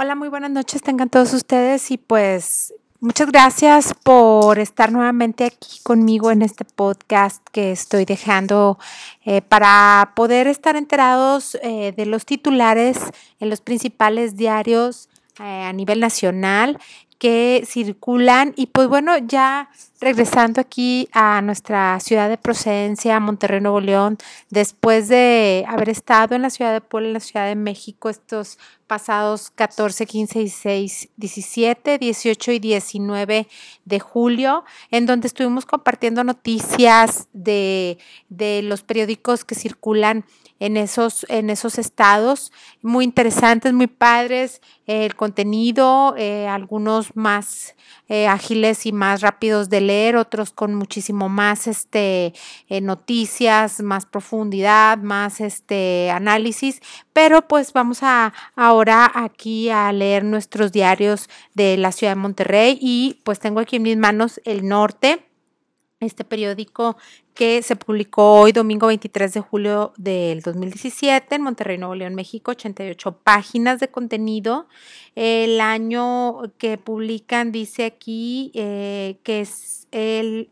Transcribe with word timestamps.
Hola, 0.00 0.14
muy 0.14 0.28
buenas 0.28 0.52
noches, 0.52 0.80
tengan 0.80 1.08
todos 1.08 1.34
ustedes 1.34 1.90
y 1.90 1.98
pues 1.98 2.72
muchas 3.00 3.32
gracias 3.32 3.94
por 4.04 4.60
estar 4.60 4.92
nuevamente 4.92 5.42
aquí 5.42 5.80
conmigo 5.82 6.30
en 6.30 6.42
este 6.42 6.64
podcast 6.64 7.44
que 7.50 7.72
estoy 7.72 8.04
dejando 8.04 8.78
eh, 9.24 9.42
para 9.42 10.12
poder 10.14 10.46
estar 10.46 10.76
enterados 10.76 11.58
eh, 11.64 11.92
de 11.96 12.06
los 12.06 12.26
titulares 12.26 13.00
en 13.40 13.50
los 13.50 13.60
principales 13.60 14.36
diarios 14.36 15.08
eh, 15.40 15.64
a 15.64 15.72
nivel 15.72 15.98
nacional 15.98 16.78
que 17.18 17.64
circulan. 17.66 18.52
Y 18.54 18.66
pues 18.66 18.86
bueno, 18.86 19.18
ya 19.18 19.68
regresando 20.00 20.60
aquí 20.60 21.08
a 21.12 21.42
nuestra 21.42 21.98
ciudad 22.00 22.28
de 22.28 22.38
procedencia, 22.38 23.18
Monterrey, 23.20 23.60
Nuevo 23.60 23.80
León, 23.80 24.18
después 24.50 25.08
de 25.08 25.64
haber 25.68 25.88
estado 25.88 26.34
en 26.34 26.42
la 26.42 26.50
ciudad 26.50 26.72
de 26.72 26.80
Puebla, 26.80 27.08
en 27.08 27.14
la 27.14 27.20
ciudad 27.20 27.46
de 27.46 27.56
México 27.56 28.08
estos 28.08 28.58
pasados 28.86 29.50
14, 29.50 30.06
15, 30.06 30.38
16, 30.38 31.08
17, 31.16 31.98
18 31.98 32.52
y 32.52 32.58
19 32.58 33.48
de 33.84 34.00
julio, 34.00 34.64
en 34.90 35.06
donde 35.06 35.26
estuvimos 35.26 35.66
compartiendo 35.66 36.24
noticias 36.24 37.28
de, 37.32 37.98
de 38.28 38.62
los 38.62 38.82
periódicos 38.82 39.44
que 39.44 39.54
circulan 39.54 40.24
en 40.60 40.76
esos, 40.76 41.24
en 41.28 41.50
esos 41.50 41.78
estados, 41.78 42.52
muy 42.82 43.04
interesantes, 43.04 43.72
muy 43.72 43.86
padres, 43.86 44.60
el 44.86 45.14
contenido, 45.14 46.14
eh, 46.16 46.48
algunos 46.48 47.14
más 47.14 47.76
eh, 48.08 48.26
ágiles 48.26 48.86
y 48.86 48.92
más 48.92 49.20
rápidos 49.20 49.68
de 49.68 49.80
leer, 49.88 50.16
otros 50.16 50.52
con 50.52 50.74
muchísimo 50.74 51.28
más 51.28 51.66
este, 51.66 52.32
eh, 52.68 52.80
noticias, 52.80 53.82
más 53.82 54.06
profundidad, 54.06 54.98
más 54.98 55.40
este, 55.40 56.10
análisis, 56.10 56.80
pero 57.12 57.48
pues 57.48 57.72
vamos 57.72 58.02
a 58.02 58.32
ahora 58.54 59.10
aquí 59.12 59.70
a 59.70 59.92
leer 59.92 60.22
nuestros 60.24 60.70
diarios 60.70 61.28
de 61.54 61.76
la 61.76 61.90
ciudad 61.90 62.12
de 62.12 62.20
Monterrey 62.20 62.78
y 62.80 63.20
pues 63.24 63.40
tengo 63.40 63.58
aquí 63.60 63.76
en 63.76 63.82
mis 63.82 63.96
manos 63.96 64.40
el 64.44 64.68
norte 64.68 65.24
este 66.00 66.24
periódico 66.24 66.96
que 67.38 67.62
se 67.62 67.76
publicó 67.76 68.40
hoy, 68.40 68.50
domingo 68.50 68.88
23 68.88 69.32
de 69.32 69.40
julio 69.40 69.92
del 69.96 70.40
2017, 70.40 71.36
en 71.36 71.42
Monterrey, 71.42 71.78
Nuevo 71.78 71.94
León, 71.94 72.16
México, 72.16 72.50
88 72.50 73.20
páginas 73.22 73.78
de 73.78 73.86
contenido. 73.86 74.66
El 75.14 75.60
año 75.60 76.52
que 76.58 76.78
publican 76.78 77.52
dice 77.52 77.84
aquí 77.84 78.50
eh, 78.54 79.20
que 79.22 79.42
es 79.42 79.86
el... 79.92 80.50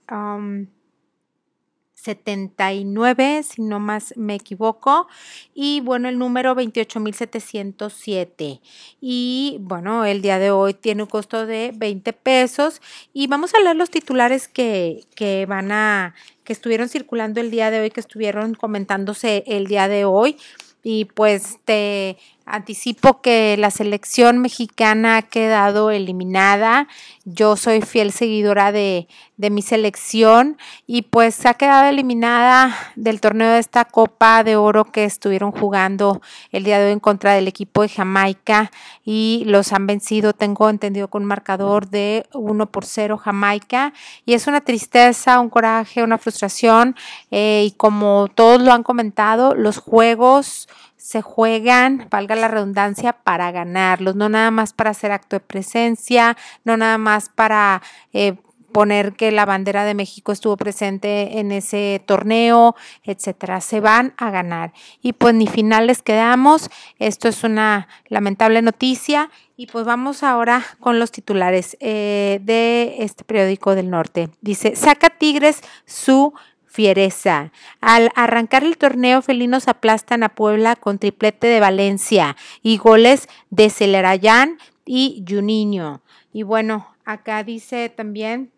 79, 2.06 3.42
si 3.42 3.62
no 3.62 3.80
más 3.80 4.14
me 4.16 4.36
equivoco, 4.36 5.08
y 5.54 5.80
bueno, 5.80 6.08
el 6.08 6.20
número 6.20 6.54
28.707. 6.54 8.60
Y 9.00 9.56
bueno, 9.60 10.04
el 10.04 10.22
día 10.22 10.38
de 10.38 10.52
hoy 10.52 10.74
tiene 10.74 11.02
un 11.02 11.08
costo 11.08 11.46
de 11.46 11.72
20 11.74 12.12
pesos 12.12 12.80
y 13.12 13.26
vamos 13.26 13.54
a 13.54 13.60
leer 13.60 13.74
los 13.74 13.90
titulares 13.90 14.46
que, 14.46 15.04
que 15.16 15.46
van 15.46 15.72
a, 15.72 16.14
que 16.46 16.54
estuvieron 16.54 16.88
circulando 16.88 17.40
el 17.40 17.50
día 17.50 17.70
de 17.70 17.80
hoy, 17.80 17.90
que 17.90 18.00
estuvieron 18.00 18.54
comentándose 18.54 19.44
el 19.46 19.66
día 19.66 19.88
de 19.88 20.06
hoy 20.06 20.38
y 20.82 21.06
pues 21.06 21.58
te 21.64 22.16
anticipo 22.46 23.20
que 23.20 23.56
la 23.58 23.72
selección 23.72 24.38
mexicana 24.38 25.16
ha 25.16 25.22
quedado 25.22 25.90
eliminada. 25.90 26.86
Yo 27.24 27.56
soy 27.56 27.82
fiel 27.82 28.12
seguidora 28.12 28.70
de, 28.70 29.08
de, 29.36 29.50
mi 29.50 29.62
selección 29.62 30.56
y 30.86 31.02
pues 31.02 31.44
ha 31.44 31.54
quedado 31.54 31.88
eliminada 31.88 32.72
del 32.94 33.20
torneo 33.20 33.50
de 33.50 33.58
esta 33.58 33.84
Copa 33.84 34.44
de 34.44 34.54
Oro 34.54 34.84
que 34.84 35.04
estuvieron 35.04 35.50
jugando 35.50 36.22
el 36.52 36.62
día 36.62 36.78
de 36.78 36.86
hoy 36.86 36.92
en 36.92 37.00
contra 37.00 37.34
del 37.34 37.48
equipo 37.48 37.82
de 37.82 37.88
Jamaica 37.88 38.70
y 39.04 39.42
los 39.46 39.72
han 39.72 39.88
vencido, 39.88 40.32
tengo 40.32 40.70
entendido, 40.70 41.08
con 41.08 41.22
un 41.22 41.28
marcador 41.28 41.88
de 41.88 42.26
1 42.32 42.66
por 42.66 42.84
0 42.84 43.18
Jamaica 43.18 43.92
y 44.24 44.34
es 44.34 44.46
una 44.46 44.60
tristeza, 44.60 45.40
un 45.40 45.50
coraje, 45.50 46.04
una 46.04 46.18
frustración 46.18 46.94
eh, 47.32 47.64
y 47.66 47.72
como 47.72 48.28
todos 48.32 48.62
lo 48.62 48.72
han 48.72 48.84
comentado, 48.84 49.54
los 49.56 49.78
juegos 49.78 50.68
se 51.06 51.22
juegan, 51.22 52.08
valga 52.10 52.34
la 52.34 52.48
redundancia, 52.48 53.12
para 53.12 53.52
ganarlos, 53.52 54.16
no 54.16 54.28
nada 54.28 54.50
más 54.50 54.72
para 54.72 54.90
hacer 54.90 55.12
acto 55.12 55.36
de 55.36 55.40
presencia, 55.40 56.36
no 56.64 56.76
nada 56.76 56.98
más 56.98 57.28
para 57.28 57.80
eh, 58.12 58.34
poner 58.72 59.12
que 59.12 59.30
la 59.30 59.44
bandera 59.44 59.84
de 59.84 59.94
México 59.94 60.32
estuvo 60.32 60.56
presente 60.56 61.38
en 61.38 61.52
ese 61.52 62.02
torneo, 62.06 62.74
etcétera. 63.04 63.60
Se 63.60 63.78
van 63.78 64.14
a 64.16 64.30
ganar. 64.30 64.72
Y 65.00 65.12
pues 65.12 65.32
ni 65.32 65.46
finales 65.46 66.02
quedamos. 66.02 66.70
Esto 66.98 67.28
es 67.28 67.44
una 67.44 67.86
lamentable 68.08 68.60
noticia. 68.60 69.30
Y 69.56 69.68
pues 69.68 69.86
vamos 69.86 70.24
ahora 70.24 70.64
con 70.80 70.98
los 70.98 71.12
titulares 71.12 71.76
eh, 71.78 72.40
de 72.42 72.96
este 72.98 73.22
periódico 73.22 73.76
del 73.76 73.90
norte. 73.90 74.28
Dice, 74.40 74.74
saca 74.74 75.08
Tigres 75.08 75.60
su 75.84 76.34
fiereza. 76.76 77.52
Al 77.80 78.10
arrancar 78.14 78.62
el 78.62 78.76
torneo, 78.76 79.22
felinos 79.22 79.66
aplastan 79.66 80.22
a 80.22 80.28
Puebla 80.28 80.76
con 80.76 80.98
triplete 80.98 81.46
de 81.46 81.58
Valencia 81.58 82.36
y 82.62 82.76
goles 82.76 83.30
de 83.48 83.70
Celerayán 83.70 84.58
y 84.84 85.24
Juninho. 85.26 86.02
Y 86.34 86.42
bueno, 86.42 86.94
acá 87.06 87.42
dice 87.44 87.88
también 87.88 88.52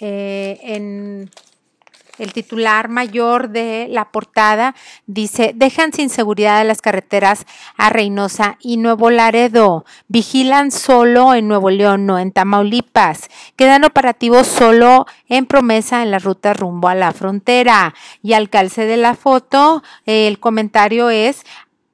eh, 0.00 0.60
en 0.62 1.30
el 2.20 2.32
titular 2.32 2.88
mayor 2.88 3.48
de 3.48 3.88
la 3.90 4.10
portada 4.10 4.74
dice, 5.06 5.52
dejan 5.54 5.92
sin 5.92 6.10
seguridad 6.10 6.64
las 6.66 6.82
carreteras 6.82 7.46
a 7.76 7.90
Reynosa 7.90 8.56
y 8.60 8.76
Nuevo 8.76 9.10
Laredo, 9.10 9.84
vigilan 10.08 10.70
solo 10.70 11.34
en 11.34 11.48
Nuevo 11.48 11.70
León, 11.70 12.06
no 12.06 12.18
en 12.18 12.32
Tamaulipas, 12.32 13.28
quedan 13.56 13.84
operativos 13.84 14.46
solo 14.46 15.06
en 15.28 15.46
promesa 15.46 16.02
en 16.02 16.10
la 16.10 16.18
ruta 16.18 16.52
rumbo 16.52 16.88
a 16.88 16.94
la 16.94 17.12
frontera. 17.12 17.94
Y 18.22 18.34
al 18.34 18.50
calce 18.50 18.84
de 18.84 18.96
la 18.96 19.14
foto, 19.14 19.82
el 20.06 20.38
comentario 20.38 21.10
es, 21.10 21.44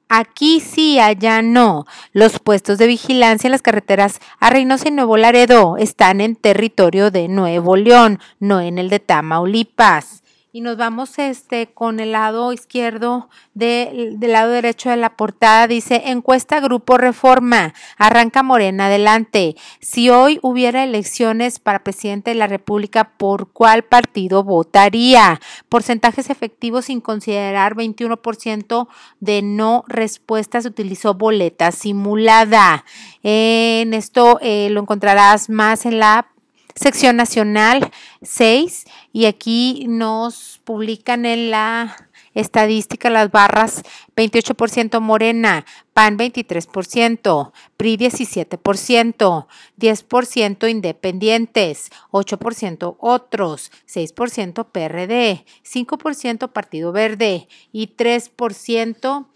Aquí 0.09 0.61
sí, 0.61 0.99
allá 0.99 1.41
no. 1.41 1.85
Los 2.13 2.39
puestos 2.39 2.77
de 2.77 2.87
vigilancia 2.87 3.47
en 3.47 3.51
las 3.51 3.61
carreteras 3.61 4.19
a 4.39 4.49
Reynosa 4.49 4.87
y 4.87 4.91
Nuevo 4.91 5.17
Laredo 5.17 5.75
están 5.77 6.21
en 6.21 6.35
territorio 6.35 7.11
de 7.11 7.27
Nuevo 7.27 7.75
León, 7.75 8.19
no 8.39 8.61
en 8.61 8.77
el 8.77 8.89
de 8.89 8.99
Tamaulipas 8.99 10.23
y 10.57 10.61
nos 10.61 10.75
vamos 10.75 11.19
este 11.19 11.67
con 11.67 11.99
el 11.99 12.13
lado 12.13 12.51
izquierdo 12.51 13.29
del 13.53 14.17
lado 14.19 14.49
derecho 14.49 14.89
de 14.89 14.97
la 14.97 15.15
portada 15.15 15.67
dice 15.67 16.01
encuesta 16.05 16.59
Grupo 16.59 16.97
Reforma 16.97 17.75
arranca 17.95 18.41
Morena 18.41 18.87
adelante. 18.87 19.55
Si 19.81 20.09
hoy 20.09 20.39
hubiera 20.41 20.83
elecciones 20.83 21.59
para 21.59 21.83
presidente 21.83 22.31
de 22.31 22.37
la 22.37 22.47
República 22.47 23.11
por 23.17 23.51
cuál 23.51 23.83
partido 23.83 24.43
votaría 24.43 25.39
porcentajes 25.69 26.31
efectivos 26.31 26.85
sin 26.85 27.01
considerar 27.01 27.75
21% 27.75 28.87
de 29.19 29.41
no 29.43 29.83
respuestas 29.87 30.65
utilizó 30.65 31.13
boleta 31.13 31.71
simulada. 31.71 32.83
En 33.21 33.93
esto 33.93 34.39
eh, 34.41 34.69
lo 34.71 34.81
encontrarás 34.81 35.51
más 35.51 35.85
en 35.85 35.99
la 35.99 36.29
sección 36.77 37.15
nacional 37.15 37.91
6 38.21 38.85
y 39.11 39.25
aquí 39.25 39.85
nos 39.89 40.61
publican 40.63 41.25
en 41.25 41.51
la 41.51 41.95
estadística 42.33 43.09
las 43.09 43.31
barras 43.31 43.81
28% 44.15 44.99
Morena, 45.01 45.65
PAN 45.93 46.17
23%, 46.17 47.51
PRI 47.77 47.97
17%, 47.97 49.47
10% 49.79 50.69
Independientes, 50.69 51.89
8% 52.11 52.95
Otros, 52.99 53.71
6% 53.87 54.67
PRD, 54.71 55.45
5% 55.63 56.51
Partido 56.51 56.91
Verde 56.91 57.47
y 57.71 57.95
3% 57.95 59.27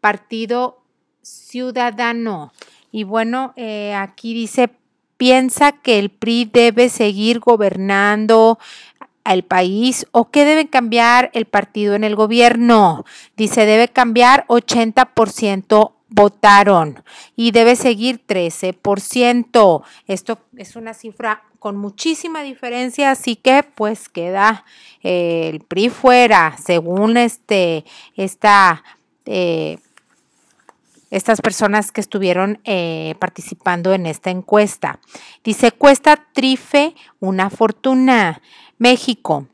Partido 0.00 0.82
Ciudadano. 1.22 2.52
Y 2.90 3.04
bueno, 3.04 3.52
eh, 3.56 3.94
aquí 3.94 4.32
dice 4.32 4.70
piensa 5.18 5.72
que 5.72 5.98
el 5.98 6.08
PRI 6.08 6.46
debe 6.46 6.88
seguir 6.88 7.40
gobernando 7.40 8.58
al 9.24 9.42
país 9.42 10.06
o 10.12 10.30
que 10.30 10.46
debe 10.46 10.68
cambiar 10.70 11.30
el 11.34 11.44
partido 11.44 11.94
en 11.94 12.04
el 12.04 12.16
gobierno. 12.16 13.04
Dice, 13.36 13.66
debe 13.66 13.88
cambiar 13.88 14.46
80% 14.48 15.92
votaron 16.08 17.02
y 17.36 17.50
debe 17.50 17.76
seguir 17.76 18.20
13%. 18.26 19.82
Esto 20.06 20.38
es 20.56 20.76
una 20.76 20.94
cifra 20.94 21.42
con 21.58 21.76
muchísima 21.76 22.42
diferencia, 22.42 23.10
así 23.10 23.36
que 23.36 23.64
pues 23.74 24.08
queda 24.08 24.64
eh, 25.02 25.50
el 25.52 25.60
PRI 25.60 25.90
fuera, 25.90 26.56
según 26.64 27.16
este, 27.16 27.84
esta 28.14 28.82
eh, 29.26 29.78
estas 31.10 31.40
personas 31.40 31.92
que 31.92 32.00
estuvieron 32.00 32.60
eh, 32.64 33.14
participando 33.18 33.92
en 33.92 34.06
esta 34.06 34.30
encuesta. 34.30 35.00
Dice, 35.44 35.72
cuesta 35.72 36.16
Trife 36.32 36.94
una 37.20 37.50
fortuna. 37.50 38.40
México. 38.78 39.48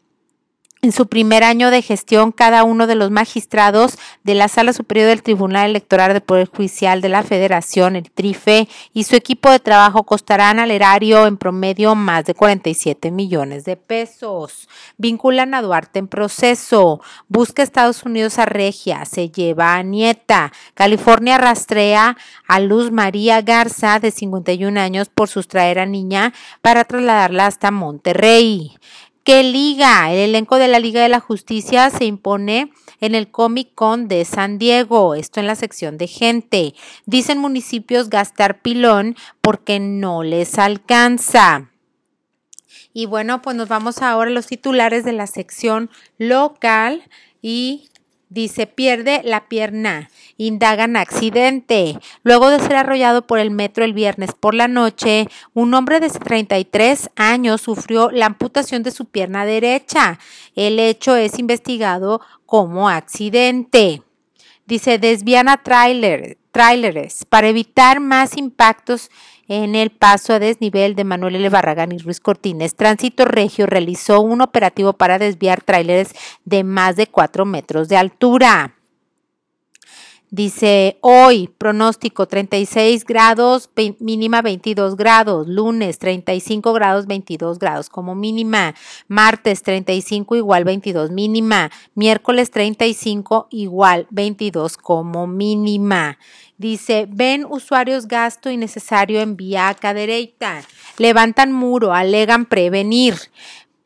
En 0.84 0.92
su 0.92 1.06
primer 1.06 1.44
año 1.44 1.70
de 1.70 1.80
gestión, 1.80 2.30
cada 2.30 2.62
uno 2.62 2.86
de 2.86 2.94
los 2.94 3.10
magistrados 3.10 3.96
de 4.22 4.34
la 4.34 4.48
Sala 4.48 4.74
Superior 4.74 5.06
del 5.08 5.22
Tribunal 5.22 5.70
Electoral 5.70 6.12
del 6.12 6.20
Poder 6.20 6.46
Judicial 6.46 7.00
de 7.00 7.08
la 7.08 7.22
Federación, 7.22 7.96
el 7.96 8.10
TRIFE, 8.10 8.68
y 8.92 9.04
su 9.04 9.16
equipo 9.16 9.50
de 9.50 9.60
trabajo 9.60 10.02
costarán 10.02 10.58
al 10.58 10.70
erario 10.70 11.26
en 11.26 11.38
promedio 11.38 11.94
más 11.94 12.26
de 12.26 12.34
47 12.34 13.10
millones 13.12 13.64
de 13.64 13.78
pesos. 13.78 14.68
Vinculan 14.98 15.54
a 15.54 15.62
Duarte 15.62 16.00
en 16.00 16.06
proceso. 16.06 17.00
Busca 17.28 17.62
Estados 17.62 18.02
Unidos 18.02 18.38
a 18.38 18.44
Regia. 18.44 19.06
Se 19.06 19.30
lleva 19.30 19.76
a 19.76 19.82
Nieta. 19.82 20.52
California 20.74 21.38
rastrea 21.38 22.18
a 22.46 22.60
Luz 22.60 22.92
María 22.92 23.40
Garza, 23.40 24.00
de 24.00 24.10
51 24.10 24.78
años, 24.78 25.08
por 25.08 25.28
sustraer 25.28 25.78
a 25.78 25.86
niña 25.86 26.34
para 26.60 26.84
trasladarla 26.84 27.46
hasta 27.46 27.70
Monterrey. 27.70 28.76
¿Qué 29.24 29.42
liga? 29.42 30.12
El 30.12 30.18
elenco 30.18 30.58
de 30.58 30.68
la 30.68 30.78
Liga 30.78 31.02
de 31.02 31.08
la 31.08 31.18
Justicia 31.18 31.88
se 31.88 32.04
impone 32.04 32.70
en 33.00 33.14
el 33.14 33.30
Comic 33.30 33.74
Con 33.74 34.06
de 34.06 34.26
San 34.26 34.58
Diego, 34.58 35.14
esto 35.14 35.40
en 35.40 35.46
la 35.46 35.54
sección 35.54 35.96
de 35.96 36.08
gente. 36.08 36.74
Dicen 37.06 37.38
municipios 37.38 38.10
gastar 38.10 38.60
pilón 38.60 39.16
porque 39.40 39.80
no 39.80 40.22
les 40.22 40.58
alcanza. 40.58 41.70
Y 42.92 43.06
bueno, 43.06 43.40
pues 43.40 43.56
nos 43.56 43.66
vamos 43.66 44.02
ahora 44.02 44.30
a 44.30 44.34
los 44.34 44.46
titulares 44.46 45.06
de 45.06 45.12
la 45.12 45.26
sección 45.26 45.88
local 46.18 47.02
y 47.40 47.88
Dice, 48.34 48.66
pierde 48.66 49.20
la 49.22 49.46
pierna. 49.48 50.10
Indagan 50.38 50.96
accidente. 50.96 51.96
Luego 52.24 52.50
de 52.50 52.58
ser 52.58 52.74
arrollado 52.74 53.28
por 53.28 53.38
el 53.38 53.52
metro 53.52 53.84
el 53.84 53.92
viernes 53.92 54.32
por 54.32 54.54
la 54.54 54.66
noche, 54.66 55.28
un 55.52 55.72
hombre 55.72 56.00
de 56.00 56.10
33 56.10 57.10
años 57.14 57.60
sufrió 57.60 58.10
la 58.10 58.26
amputación 58.26 58.82
de 58.82 58.90
su 58.90 59.04
pierna 59.04 59.44
derecha. 59.44 60.18
El 60.56 60.80
hecho 60.80 61.14
es 61.14 61.38
investigado 61.38 62.20
como 62.44 62.88
accidente. 62.88 64.02
Dice, 64.66 64.98
desvían 64.98 65.48
a 65.48 65.58
tráiler, 65.58 66.36
tráileres 66.50 67.24
para 67.26 67.48
evitar 67.48 68.00
más 68.00 68.36
impactos 68.36 69.12
en 69.48 69.74
el 69.74 69.90
paso 69.90 70.32
a 70.32 70.38
desnivel 70.38 70.94
de 70.94 71.04
Manuel 71.04 71.36
L. 71.36 71.48
Barragán 71.48 71.92
y 71.92 71.98
Ruiz 71.98 72.20
Cortines, 72.20 72.74
Tránsito 72.74 73.24
Regio 73.24 73.66
realizó 73.66 74.20
un 74.20 74.40
operativo 74.40 74.92
para 74.92 75.18
desviar 75.18 75.62
tráileres 75.62 76.14
de 76.44 76.64
más 76.64 76.96
de 76.96 77.06
4 77.06 77.44
metros 77.44 77.88
de 77.88 77.96
altura. 77.96 78.74
Dice 80.34 80.98
hoy, 81.00 81.48
pronóstico 81.58 82.26
36 82.26 83.04
grados, 83.04 83.70
mínima 84.00 84.42
22 84.42 84.96
grados. 84.96 85.46
Lunes 85.46 86.00
35 86.00 86.72
grados, 86.72 87.06
22 87.06 87.60
grados 87.60 87.88
como 87.88 88.16
mínima. 88.16 88.74
Martes 89.06 89.62
35 89.62 90.34
igual 90.34 90.64
22 90.64 91.12
mínima. 91.12 91.70
Miércoles 91.94 92.50
35 92.50 93.46
igual 93.52 94.08
22 94.10 94.76
como 94.76 95.28
mínima. 95.28 96.18
Dice, 96.58 97.06
ven 97.08 97.46
usuarios 97.48 98.08
gasto 98.08 98.50
innecesario 98.50 99.20
en 99.20 99.36
vía 99.36 99.72
cadereita. 99.78 100.62
Levantan 100.98 101.52
muro, 101.52 101.92
alegan 101.92 102.46
prevenir. 102.46 103.14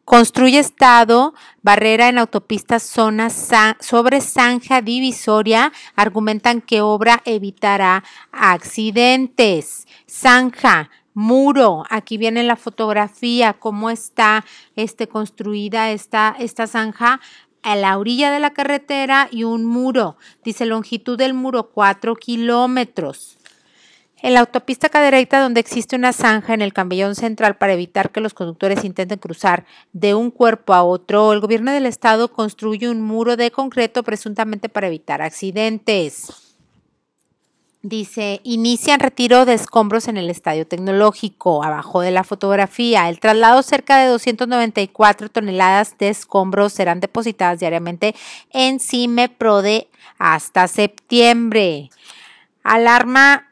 Construye 0.09 0.59
estado, 0.59 1.35
barrera 1.61 2.09
en 2.09 2.17
autopistas, 2.17 2.83
zona 2.83 3.29
sobre 3.29 4.23
zanja 4.23 4.81
divisoria. 4.81 5.71
Argumentan 5.97 6.63
que 6.63 6.81
obra 6.81 7.21
evitará 7.27 8.03
accidentes. 8.33 9.87
Zanja, 10.11 10.89
muro. 11.13 11.85
Aquí 11.91 12.17
viene 12.17 12.43
la 12.43 12.57
fotografía, 12.57 13.53
cómo 13.53 13.91
está 13.91 14.47
este, 14.77 15.09
construida 15.09 15.91
esta, 15.91 16.35
esta 16.39 16.67
zanja 16.67 17.21
a 17.63 17.77
la 17.77 17.99
orilla 17.99 18.31
de 18.31 18.41
la 18.41 18.55
carretera 18.55 19.29
y 19.31 19.45
un 19.45 19.67
muro. 19.67 20.17
Dice 20.43 20.65
longitud 20.65 21.19
del 21.19 21.35
muro 21.35 21.65
4 21.69 22.17
kilómetros. 22.17 23.38
En 24.21 24.35
la 24.35 24.41
autopista 24.41 24.89
Cadereyta, 24.89 25.41
donde 25.41 25.61
existe 25.61 25.95
una 25.95 26.13
zanja 26.13 26.53
en 26.53 26.61
el 26.61 26.73
camellón 26.73 27.15
central 27.15 27.57
para 27.57 27.75
evitar 27.75 28.11
que 28.11 28.21
los 28.21 28.35
conductores 28.35 28.85
intenten 28.85 29.19
cruzar 29.19 29.65
de 29.93 30.15
un 30.15 30.33
cuerpo 30.33 30.75
a 30.75 30.83
otro, 30.83 31.33
el 31.33 31.41
gobierno 31.41 31.71
del 31.71 31.87
estado 31.87 32.33
construye 32.33 32.89
un 32.89 33.01
muro 33.01 33.37
de 33.37 33.53
concreto 33.53 34.03
presuntamente 34.03 34.69
para 34.69 34.89
evitar 34.89 35.23
accidentes. 35.23 36.49
Dice, 37.81 38.41
inician 38.43 38.99
retiro 38.99 39.45
de 39.45 39.55
escombros 39.55 40.09
en 40.09 40.17
el 40.17 40.31
estadio 40.31 40.67
tecnológico. 40.67 41.63
Abajo 41.63 42.01
de 42.01 42.11
la 42.11 42.25
fotografía, 42.25 43.09
el 43.09 43.21
traslado 43.21 43.63
cerca 43.63 43.99
de 43.99 44.09
294 44.09 45.29
toneladas 45.29 45.97
de 45.97 46.09
escombros 46.09 46.73
serán 46.73 46.99
depositadas 46.99 47.61
diariamente 47.61 48.17
en 48.51 48.81
CIMEPRODE 48.81 49.87
hasta 50.19 50.67
septiembre. 50.67 51.91
Alarma 52.65 53.49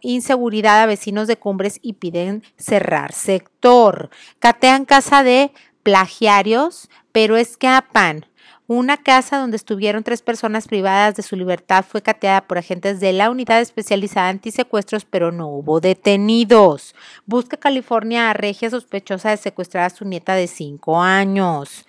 inseguridad 0.00 0.82
a 0.82 0.86
vecinos 0.86 1.28
de 1.28 1.36
Cumbres 1.36 1.78
y 1.82 1.94
piden 1.94 2.42
cerrar 2.56 3.12
sector. 3.12 4.10
Catean 4.38 4.84
casa 4.84 5.22
de 5.22 5.52
plagiarios, 5.82 6.88
pero 7.12 7.36
escapan. 7.36 8.26
Una 8.68 8.96
casa 8.96 9.38
donde 9.38 9.56
estuvieron 9.56 10.04
tres 10.04 10.22
personas 10.22 10.68
privadas 10.68 11.14
de 11.14 11.22
su 11.22 11.36
libertad 11.36 11.84
fue 11.86 12.00
cateada 12.00 12.46
por 12.46 12.58
agentes 12.58 13.00
de 13.00 13.12
la 13.12 13.28
unidad 13.28 13.60
especializada 13.60 14.28
antisecuestros, 14.28 15.04
pero 15.04 15.32
no 15.32 15.48
hubo 15.48 15.80
detenidos. 15.80 16.94
Busca 17.26 17.56
California 17.56 18.30
a 18.30 18.34
regia 18.34 18.70
sospechosa 18.70 19.30
de 19.30 19.36
secuestrar 19.36 19.84
a 19.84 19.90
su 19.90 20.04
nieta 20.04 20.34
de 20.34 20.46
cinco 20.46 21.00
años. 21.02 21.86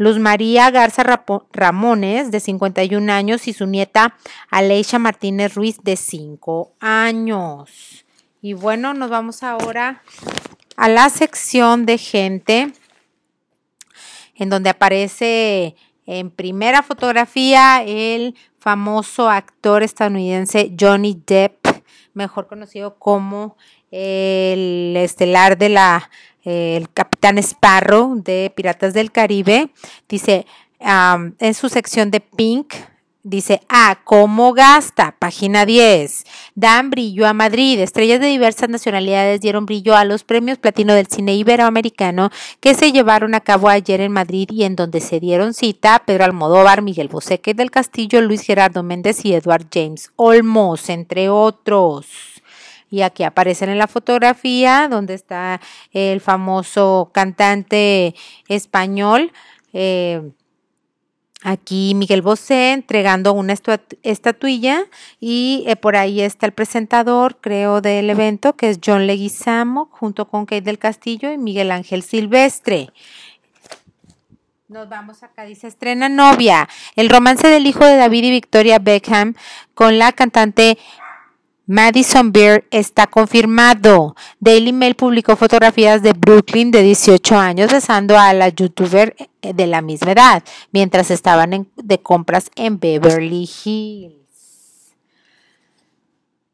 Luz 0.00 0.18
María 0.18 0.70
Garza 0.70 1.04
Ramones, 1.52 2.30
de 2.30 2.40
51 2.40 3.12
años, 3.12 3.46
y 3.46 3.52
su 3.52 3.66
nieta 3.66 4.16
Aleisha 4.50 4.98
Martínez 4.98 5.54
Ruiz, 5.54 5.82
de 5.82 5.96
5 5.96 6.72
años. 6.80 8.06
Y 8.40 8.54
bueno, 8.54 8.94
nos 8.94 9.10
vamos 9.10 9.42
ahora 9.42 10.02
a 10.78 10.88
la 10.88 11.10
sección 11.10 11.84
de 11.84 11.98
gente, 11.98 12.72
en 14.36 14.48
donde 14.48 14.70
aparece 14.70 15.76
en 16.06 16.30
primera 16.30 16.82
fotografía 16.82 17.82
el 17.84 18.34
famoso 18.58 19.28
actor 19.28 19.82
estadounidense 19.82 20.74
Johnny 20.80 21.22
Depp, 21.26 21.66
mejor 22.14 22.46
conocido 22.46 22.98
como 22.98 23.58
el 23.90 24.96
estelar 24.96 25.58
de 25.58 25.68
la 25.68 26.10
el 26.44 26.90
capitán 26.90 27.38
Sparrow 27.38 28.14
de 28.22 28.52
Piratas 28.54 28.94
del 28.94 29.12
Caribe, 29.12 29.70
dice 30.08 30.46
en 30.80 31.54
su 31.54 31.68
sección 31.68 32.10
de 32.10 32.20
Pink, 32.20 32.74
dice, 33.22 33.60
ah, 33.68 34.00
¿cómo 34.04 34.54
gasta? 34.54 35.14
Página 35.18 35.66
10. 35.66 36.24
Dan 36.54 36.90
brillo 36.90 37.26
a 37.26 37.34
Madrid. 37.34 37.78
Estrellas 37.80 38.20
de 38.20 38.28
diversas 38.28 38.68
nacionalidades 38.68 39.40
dieron 39.40 39.66
brillo 39.66 39.94
a 39.94 40.04
los 40.04 40.24
premios 40.24 40.58
platino 40.58 40.94
del 40.94 41.06
cine 41.06 41.34
iberoamericano 41.34 42.30
que 42.60 42.74
se 42.74 42.92
llevaron 42.92 43.34
a 43.34 43.40
cabo 43.40 43.68
ayer 43.68 44.00
en 44.00 44.12
Madrid 44.12 44.48
y 44.50 44.64
en 44.64 44.76
donde 44.76 45.00
se 45.00 45.20
dieron 45.20 45.54
cita 45.54 46.02
Pedro 46.06 46.24
Almodóvar, 46.24 46.82
Miguel 46.82 47.08
Boseque 47.08 47.54
del 47.54 47.70
Castillo, 47.70 48.20
Luis 48.22 48.42
Gerardo 48.42 48.82
Méndez 48.82 49.24
y 49.24 49.34
Edward 49.34 49.66
James 49.72 50.10
Olmos, 50.16 50.88
entre 50.88 51.28
otros 51.28 52.29
y 52.90 53.02
aquí 53.02 53.22
aparecen 53.22 53.70
en 53.70 53.78
la 53.78 53.86
fotografía 53.86 54.88
donde 54.90 55.14
está 55.14 55.60
el 55.92 56.20
famoso 56.20 57.10
cantante 57.14 58.14
español. 58.48 59.32
Eh, 59.72 60.32
aquí 61.42 61.94
Miguel 61.94 62.20
Bosé 62.20 62.72
entregando 62.72 63.32
una 63.32 63.54
estatuilla 64.02 64.84
y 65.20 65.64
eh, 65.66 65.76
por 65.76 65.96
ahí 65.96 66.20
está 66.20 66.46
el 66.46 66.52
presentador, 66.52 67.38
creo, 67.40 67.80
del 67.80 68.10
evento, 68.10 68.56
que 68.56 68.70
es 68.70 68.80
John 68.84 69.06
Leguizamo, 69.06 69.88
junto 69.92 70.28
con 70.28 70.44
Kate 70.44 70.62
del 70.62 70.78
Castillo 70.78 71.32
y 71.32 71.38
Miguel 71.38 71.70
Ángel 71.70 72.02
Silvestre. 72.02 72.90
Nos 74.70 74.88
vamos 74.88 75.24
acá, 75.24 75.44
dice 75.44 75.66
estrena 75.66 76.08
novia, 76.08 76.68
el 76.94 77.10
romance 77.10 77.48
del 77.48 77.66
hijo 77.66 77.84
de 77.84 77.96
David 77.96 78.22
y 78.22 78.30
Victoria 78.30 78.78
Beckham 78.78 79.34
con 79.74 79.98
la 79.98 80.12
cantante 80.12 80.78
Madison 81.70 82.32
Beer 82.32 82.66
está 82.72 83.06
confirmado. 83.06 84.16
Daily 84.40 84.72
Mail 84.72 84.96
publicó 84.96 85.36
fotografías 85.36 86.02
de 86.02 86.14
Brooklyn 86.14 86.72
de 86.72 86.82
18 86.82 87.38
años 87.38 87.70
besando 87.70 88.18
a 88.18 88.32
la 88.32 88.48
youtuber 88.48 89.14
eh, 89.40 89.54
de 89.54 89.68
la 89.68 89.80
misma 89.80 90.10
edad 90.10 90.42
mientras 90.72 91.12
estaban 91.12 91.68
de 91.76 92.02
compras 92.02 92.50
en 92.56 92.80
Beverly 92.80 93.48
Hills. 93.64 94.96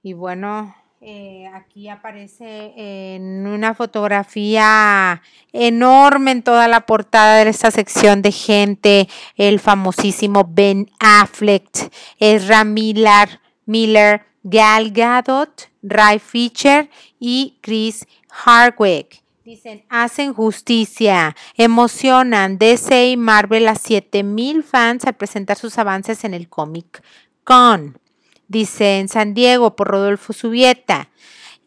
Y 0.03 0.13
bueno, 0.13 0.75
eh, 1.01 1.47
aquí 1.55 1.89
aparece 1.89 2.75
en 2.77 3.47
una 3.47 3.73
fotografía 3.73 5.23
enorme 5.55 6.33
en 6.33 6.43
toda 6.43 6.69
la 6.69 6.85
portada 6.85 7.43
de 7.43 7.49
esta 7.49 7.71
sección 7.71 8.21
de 8.21 8.33
gente 8.33 9.09
el 9.37 9.61
famosísimo 9.61 10.47
Ben 10.47 10.91
Affleck, 11.01 11.91
Ezra 12.19 12.65
Miller, 12.65 13.41
Miller 13.65 14.36
Gal 14.49 14.93
Gadot, 14.93 15.71
Ray 15.83 16.21
Fisher 16.21 16.89
y 17.19 17.59
Chris 17.63 18.07
Hardwick. 18.31 19.25
Dicen, 19.45 19.85
hacen 19.89 20.35
justicia, 20.35 21.35
emocionan 21.57 22.57
DC 22.57 23.11
y 23.11 23.17
Marvel 23.17 23.67
a 23.67 23.75
7000 23.75 24.63
fans 24.63 25.05
al 25.05 25.15
presentar 25.15 25.57
sus 25.57 25.79
avances 25.79 26.23
en 26.23 26.33
el 26.33 26.49
Comic 26.49 27.03
Con. 27.43 27.99
Dice 28.47 29.01
en 29.01 29.09
San 29.09 29.35
Diego 29.35 29.75
por 29.75 29.89
Rodolfo 29.89 30.33
Subieta. 30.33 31.11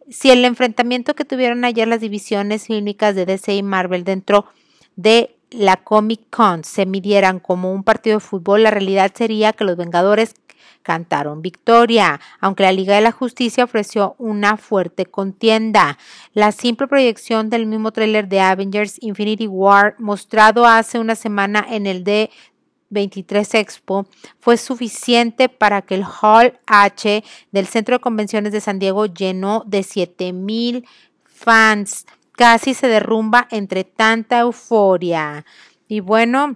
Si 0.10 0.32
el 0.32 0.46
enfrentamiento 0.46 1.16
que 1.16 1.26
tuvieron 1.26 1.66
ayer 1.66 1.86
las 1.86 2.00
divisiones 2.00 2.68
clínicas 2.68 3.14
de 3.14 3.26
DC 3.26 3.56
y 3.56 3.62
Marvel 3.62 4.06
dentro 4.06 4.46
de 4.96 5.38
la 5.52 5.78
Comic 5.78 6.22
Con 6.30 6.64
se 6.64 6.86
midieran 6.86 7.40
como 7.40 7.72
un 7.74 7.84
partido 7.84 8.18
de 8.18 8.26
fútbol, 8.26 8.64
la 8.64 8.72
realidad 8.72 9.12
sería 9.16 9.54
que 9.54 9.64
los 9.64 9.78
Vengadores 9.78 10.34
cantaron 10.84 11.42
victoria, 11.42 12.20
aunque 12.40 12.64
la 12.64 12.72
Liga 12.72 12.96
de 12.96 13.02
la 13.02 13.12
Justicia 13.12 13.64
ofreció 13.64 14.16
una 14.18 14.58
fuerte 14.58 15.06
contienda. 15.06 15.98
La 16.34 16.52
simple 16.52 16.88
proyección 16.88 17.50
del 17.50 17.66
mismo 17.66 17.92
tráiler 17.92 18.28
de 18.28 18.40
Avengers 18.40 18.98
Infinity 19.02 19.48
War 19.48 19.96
mostrado 20.00 20.66
hace 20.66 21.00
una 21.00 21.16
semana 21.16 21.66
en 21.70 21.86
el 21.86 22.04
D 22.04 22.30
23 22.90 23.54
Expo 23.56 24.08
fue 24.40 24.58
suficiente 24.58 25.48
para 25.48 25.82
que 25.84 25.96
el 25.96 26.04
Hall 26.04 26.60
H 26.66 27.24
del 27.52 27.68
Centro 27.68 27.96
de 27.96 28.00
Convenciones 28.00 28.52
de 28.52 28.62
San 28.62 28.80
Diego 28.80 29.06
llenó 29.06 29.64
de 29.68 29.84
7000 29.84 30.86
fans. 31.26 32.06
Casi 32.40 32.74
se 32.74 32.88
derrumba 32.88 33.50
entre 33.52 33.84
tanta 33.84 34.40
euforia. 34.40 35.44
Y 35.90 36.00
bueno, 36.00 36.56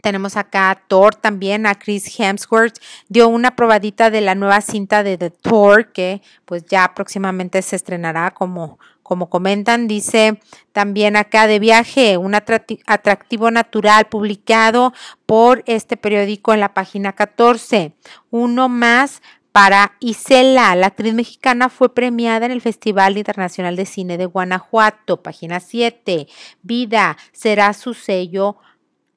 tenemos 0.00 0.36
acá 0.36 0.70
a 0.70 0.76
Thor 0.76 1.16
también, 1.16 1.66
a 1.66 1.74
Chris 1.74 2.16
Hemsworth. 2.16 2.78
Dio 3.08 3.26
una 3.26 3.56
probadita 3.56 4.10
de 4.10 4.20
la 4.20 4.36
nueva 4.36 4.60
cinta 4.60 5.02
de 5.02 5.18
The 5.18 5.30
Thor, 5.30 5.90
que 5.90 6.22
pues 6.44 6.64
ya 6.66 6.94
próximamente 6.94 7.60
se 7.62 7.74
estrenará 7.74 8.30
como, 8.30 8.78
como 9.02 9.28
comentan. 9.28 9.88
Dice 9.88 10.40
también 10.70 11.16
acá 11.16 11.48
de 11.48 11.58
viaje, 11.58 12.16
un 12.16 12.36
atractivo 12.36 13.50
natural 13.50 14.04
publicado 14.04 14.92
por 15.26 15.64
este 15.66 15.96
periódico 15.96 16.54
en 16.54 16.60
la 16.60 16.72
página 16.72 17.14
14. 17.14 17.96
Uno 18.30 18.68
más 18.68 19.22
para 19.54 19.92
Isela, 20.00 20.74
la 20.74 20.88
actriz 20.88 21.14
mexicana 21.14 21.68
fue 21.68 21.94
premiada 21.94 22.44
en 22.44 22.50
el 22.50 22.60
Festival 22.60 23.16
Internacional 23.16 23.76
de 23.76 23.86
Cine 23.86 24.18
de 24.18 24.26
Guanajuato, 24.26 25.22
página 25.22 25.60
7. 25.60 26.26
Vida 26.62 27.16
será 27.32 27.72
su 27.72 27.94
sello 27.94 28.58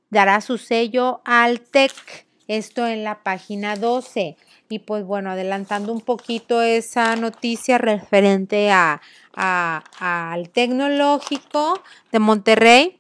dará 0.10 0.42
su 0.42 0.58
sello 0.58 1.22
al 1.26 1.62
TEC. 1.62 2.28
Esto 2.48 2.88
en 2.88 3.04
la 3.04 3.24
página 3.24 3.76
12. 3.76 4.38
Y 4.70 4.80
pues 4.80 5.04
bueno, 5.06 5.32
adelantando 5.32 5.92
un 5.92 6.02
poquito 6.02 6.62
esa 6.62 7.16
noticia 7.16 7.78
referente 7.78 8.72
a, 8.72 9.02
al 9.34 10.50
tecnológico 10.50 11.82
de 12.12 12.20
Monterrey. 12.20 12.97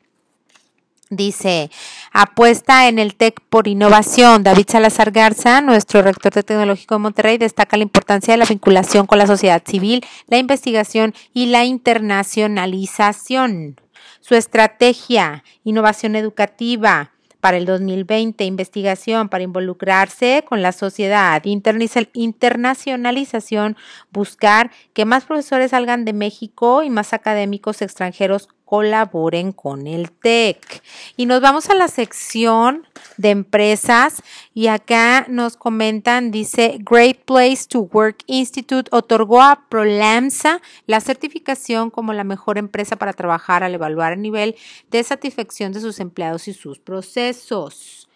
Dice, 1.09 1.71
apuesta 2.11 2.89
en 2.89 2.99
el 2.99 3.15
TEC 3.15 3.39
por 3.49 3.67
innovación. 3.67 4.43
David 4.43 4.65
Salazar 4.67 5.11
Garza, 5.11 5.61
nuestro 5.61 6.01
rector 6.01 6.33
de 6.33 6.43
Tecnológico 6.43 6.95
de 6.95 6.99
Monterrey, 6.99 7.37
destaca 7.37 7.77
la 7.77 7.83
importancia 7.83 8.33
de 8.33 8.39
la 8.39 8.45
vinculación 8.45 9.07
con 9.07 9.17
la 9.17 9.27
sociedad 9.27 9.63
civil, 9.65 10.05
la 10.27 10.37
investigación 10.37 11.13
y 11.33 11.45
la 11.45 11.63
internacionalización 11.63 13.77
su 14.19 14.35
estrategia, 14.35 15.45
innovación 15.63 16.17
educativa 16.17 17.13
para 17.39 17.55
el 17.57 17.65
2020, 17.65 18.43
investigación 18.43 19.29
para 19.29 19.43
involucrarse 19.43 20.43
con 20.47 20.61
la 20.61 20.73
sociedad, 20.73 21.41
internacionalización, 21.45 23.77
buscar 24.11 24.71
que 24.93 25.05
más 25.05 25.23
profesores 25.23 25.71
salgan 25.71 26.03
de 26.03 26.11
México 26.13 26.83
y 26.83 26.89
más 26.89 27.13
académicos 27.13 27.81
extranjeros 27.81 28.49
colaboren 28.67 29.53
con 29.53 29.87
el 29.87 30.11
TEC. 30.11 30.83
Y 31.15 31.25
nos 31.25 31.39
vamos 31.39 31.69
a 31.69 31.73
la 31.73 31.87
sección 31.87 32.85
de 33.15 33.29
empresas 33.29 34.21
y 34.53 34.67
acá 34.67 35.25
nos 35.29 35.55
comentan, 35.55 36.31
dice 36.31 36.77
Great 36.81 37.19
Place 37.23 37.65
to 37.69 37.87
Work 37.93 38.23
Institute 38.27 38.89
otorgó 38.91 39.41
a 39.41 39.63
Prolamsa 39.69 40.61
la 40.85 40.99
certificación 40.99 41.89
como 41.89 42.11
la 42.11 42.25
mejor 42.25 42.57
empresa 42.57 42.97
para 42.97 43.13
trabajar 43.13 43.63
al 43.63 43.73
evaluar 43.73 44.11
el 44.11 44.21
nivel 44.21 44.57
de 44.91 45.01
satisfacción 45.01 45.71
de 45.71 45.79
sus 45.79 46.01
empleados 46.01 46.49
y 46.49 46.53
sus 46.53 46.77
procesos 46.77 48.06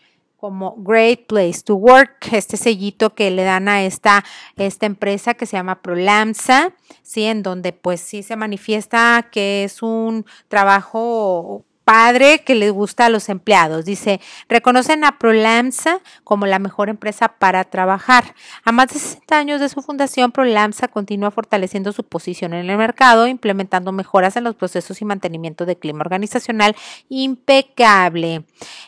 como 0.41 0.75
Great 0.79 1.27
Place 1.27 1.61
to 1.63 1.75
Work, 1.75 2.33
este 2.33 2.57
sellito 2.57 3.13
que 3.13 3.29
le 3.29 3.43
dan 3.43 3.69
a 3.69 3.83
esta, 3.83 4.25
esta 4.57 4.87
empresa 4.87 5.35
que 5.35 5.45
se 5.45 5.55
llama 5.55 5.83
Prolamsa, 5.83 6.73
¿sí? 7.03 7.25
En 7.25 7.43
donde 7.43 7.73
pues 7.73 8.01
sí 8.01 8.23
se 8.23 8.35
manifiesta 8.35 9.29
que 9.31 9.63
es 9.63 9.83
un 9.83 10.25
trabajo 10.47 11.63
padre 11.83 12.39
que 12.39 12.55
les 12.55 12.71
gusta 12.71 13.05
a 13.05 13.09
los 13.09 13.29
empleados. 13.29 13.85
Dice, 13.85 14.21
reconocen 14.47 15.03
a 15.03 15.17
Prolamsa 15.17 15.99
como 16.23 16.45
la 16.45 16.59
mejor 16.59 16.89
empresa 16.89 17.29
para 17.39 17.63
trabajar. 17.63 18.35
A 18.63 18.71
más 18.71 18.87
de 18.87 18.99
60 18.99 19.37
años 19.37 19.59
de 19.59 19.69
su 19.69 19.81
fundación, 19.81 20.31
Prolamsa 20.31 20.87
continúa 20.87 21.31
fortaleciendo 21.31 21.91
su 21.91 22.03
posición 22.03 22.53
en 22.53 22.69
el 22.69 22.77
mercado, 22.77 23.27
implementando 23.27 23.91
mejoras 23.91 24.35
en 24.35 24.43
los 24.43 24.55
procesos 24.55 25.01
y 25.01 25.05
mantenimiento 25.05 25.65
de 25.65 25.77
clima 25.77 26.01
organizacional 26.01 26.75
impecable. 27.09 28.43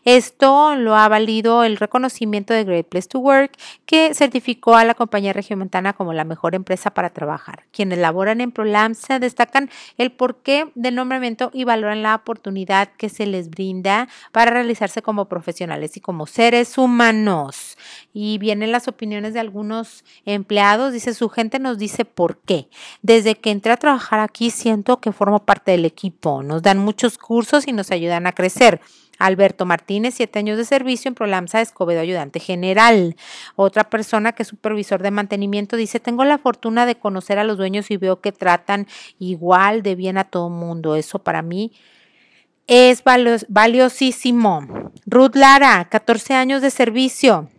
Esto 0.06 0.76
lo 0.76 0.96
ha 0.96 1.08
valido 1.08 1.64
el 1.64 1.78
reconocimiento 1.78 2.54
de 2.54 2.64
Great 2.64 2.88
Place 2.88 3.08
to 3.08 3.20
Work, 3.20 3.58
que 3.86 4.14
certificó 4.14 4.76
a 4.76 4.84
la 4.84 4.94
compañía 4.94 5.34
regiomontana 5.34 5.94
como 5.94 6.14
la 6.14 6.24
mejor 6.24 6.56
empresa 6.56 6.92
para 6.92 7.10
trabajar. 7.12 7.64
Quienes 7.72 8.00
laboran 8.00 8.42
en 8.42 8.52
Prolamsa 8.52 9.20
destacan 9.20 9.70
el 9.98 10.12
porqué 10.12 10.72
del 10.76 10.96
nombramiento 10.96 11.52
y 11.54 11.64
valoran 11.64 12.04
la 12.04 12.16
oportunidad 12.16 12.83
que 12.86 13.10
se 13.10 13.26
les 13.26 13.50
brinda 13.50 14.08
para 14.32 14.52
realizarse 14.52 15.02
como 15.02 15.26
profesionales 15.26 15.98
y 15.98 16.00
como 16.00 16.26
seres 16.26 16.78
humanos. 16.78 17.78
Y 18.14 18.38
vienen 18.38 18.72
las 18.72 18.88
opiniones 18.88 19.34
de 19.34 19.40
algunos 19.40 20.04
empleados. 20.26 20.94
Dice, 20.94 21.14
su 21.14 21.30
gente 21.30 21.60
nos 21.60 21.78
dice 21.78 22.06
por 22.06 22.40
qué. 22.40 22.70
Desde 23.02 23.36
que 23.36 23.52
entré 23.52 23.72
a 23.72 23.78
trabajar 23.78 24.20
aquí 24.20 24.52
siento 24.52 25.00
que 25.00 25.12
formo 25.12 25.46
parte 25.46 25.72
del 25.72 25.86
equipo. 25.86 26.44
Nos 26.44 26.62
dan 26.62 26.78
muchos 26.78 27.18
cursos 27.18 27.68
y 27.68 27.74
nos 27.74 27.92
ayudan 27.92 28.28
a 28.28 28.34
crecer. 28.34 28.82
Alberto 29.20 29.66
Martínez, 29.66 30.16
siete 30.16 30.40
años 30.40 30.58
de 30.58 30.66
servicio 30.66 31.08
en 31.08 31.16
Prolamsa 31.16 31.62
Escobedo, 31.62 32.02
ayudante 32.02 32.40
general. 32.40 33.16
Otra 33.56 33.90
persona 33.90 34.34
que 34.34 34.44
es 34.44 34.50
supervisor 34.50 35.02
de 35.02 35.12
mantenimiento 35.12 35.78
dice, 35.78 36.00
tengo 36.00 36.26
la 36.26 36.38
fortuna 36.38 36.86
de 36.86 36.96
conocer 36.96 37.40
a 37.40 37.44
los 37.44 37.58
dueños 37.58 37.92
y 37.92 37.98
veo 37.98 38.22
que 38.22 38.32
tratan 38.32 38.88
igual 39.20 39.84
de 39.84 39.96
bien 39.96 40.18
a 40.18 40.26
todo 40.26 40.50
mundo. 40.50 40.96
Eso 40.96 41.20
para 41.20 41.42
mí 41.42 41.72
es 42.68 43.04
valiosísimo. 43.50 44.92
Ruth 45.06 45.36
Lara, 45.36 45.88
14 45.90 46.34
años 46.34 46.62
de 46.62 46.72
servicio. 46.72 47.50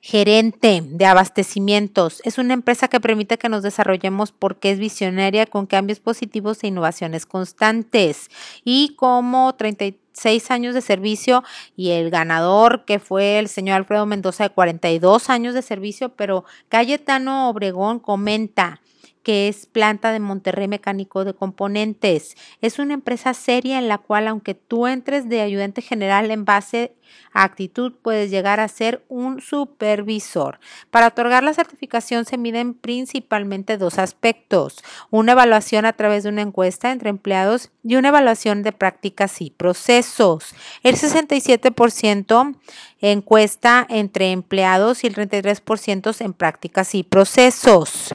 Gerente 0.00 0.82
de 0.84 1.06
abastecimientos. 1.06 2.20
Es 2.24 2.36
una 2.36 2.52
empresa 2.52 2.88
que 2.88 3.00
permite 3.00 3.38
que 3.38 3.48
nos 3.48 3.62
desarrollemos 3.62 4.32
porque 4.32 4.70
es 4.70 4.78
visionaria 4.78 5.46
con 5.46 5.64
cambios 5.64 5.98
positivos 5.98 6.62
e 6.62 6.66
innovaciones 6.66 7.24
constantes. 7.24 8.28
Y 8.64 8.96
como 8.96 9.54
36 9.54 10.50
años 10.50 10.74
de 10.74 10.82
servicio 10.82 11.42
y 11.74 11.92
el 11.92 12.10
ganador 12.10 12.84
que 12.84 12.98
fue 12.98 13.38
el 13.38 13.48
señor 13.48 13.76
Alfredo 13.76 14.04
Mendoza 14.04 14.44
de 14.44 14.50
42 14.50 15.30
años 15.30 15.54
de 15.54 15.62
servicio, 15.62 16.10
pero 16.10 16.44
Cayetano 16.68 17.48
Obregón 17.48 17.98
comenta, 17.98 18.82
que 19.24 19.48
es 19.48 19.66
planta 19.66 20.12
de 20.12 20.20
Monterrey 20.20 20.68
Mecánico 20.68 21.24
de 21.24 21.34
Componentes. 21.34 22.36
Es 22.60 22.78
una 22.78 22.94
empresa 22.94 23.34
seria 23.34 23.78
en 23.78 23.88
la 23.88 23.98
cual 23.98 24.28
aunque 24.28 24.54
tú 24.54 24.86
entres 24.86 25.28
de 25.28 25.40
ayudante 25.40 25.82
general 25.82 26.30
en 26.30 26.44
base 26.44 26.94
a 27.32 27.42
actitud, 27.42 27.92
puedes 28.02 28.30
llegar 28.30 28.60
a 28.60 28.68
ser 28.68 29.04
un 29.08 29.40
supervisor. 29.40 30.60
Para 30.90 31.08
otorgar 31.08 31.42
la 31.42 31.54
certificación 31.54 32.24
se 32.24 32.38
miden 32.38 32.74
principalmente 32.74 33.78
dos 33.78 33.98
aspectos. 33.98 34.76
Una 35.10 35.32
evaluación 35.32 35.86
a 35.86 35.94
través 35.94 36.22
de 36.22 36.28
una 36.28 36.42
encuesta 36.42 36.92
entre 36.92 37.10
empleados 37.10 37.70
y 37.82 37.96
una 37.96 38.08
evaluación 38.08 38.62
de 38.62 38.72
prácticas 38.72 39.40
y 39.40 39.50
procesos. 39.50 40.54
El 40.82 40.96
67% 40.96 42.56
encuesta 43.00 43.86
entre 43.88 44.32
empleados 44.32 45.02
y 45.02 45.06
el 45.06 45.14
33% 45.14 46.20
en 46.20 46.32
prácticas 46.34 46.94
y 46.94 47.02
procesos. 47.02 48.14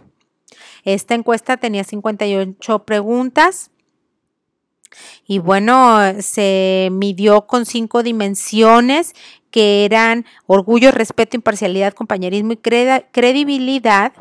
Esta 0.84 1.16
encuesta 1.16 1.58
tenía 1.58 1.84
58 1.84 2.80
preguntas. 2.86 3.72
Y 5.28 5.40
bueno, 5.40 6.00
se 6.20 6.90
midió 6.92 7.46
con 7.46 7.66
cinco 7.66 8.02
dimensiones 8.02 9.14
que 9.52 9.86
eran 9.86 10.26
orgullo, 10.48 10.92
respeto, 10.92 11.38
imparcialidad, 11.38 11.94
compañerismo 11.94 12.54
y 12.54 12.58
credibilidad. 12.58 14.14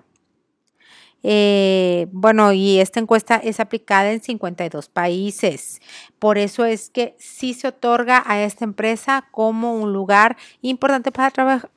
Eh, 1.22 2.06
bueno, 2.12 2.52
y 2.52 2.78
esta 2.78 3.00
encuesta 3.00 3.36
es 3.36 3.60
aplicada 3.60 4.12
en 4.12 4.22
52 4.22 4.88
países. 4.88 5.80
Por 6.18 6.38
eso 6.38 6.64
es 6.64 6.90
que 6.90 7.14
sí 7.18 7.54
se 7.54 7.68
otorga 7.68 8.22
a 8.26 8.42
esta 8.42 8.64
empresa 8.64 9.24
como 9.30 9.74
un 9.74 9.92
lugar 9.92 10.36
importante 10.62 11.12
para 11.12 11.30